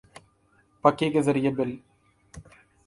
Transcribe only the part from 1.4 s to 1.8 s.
بل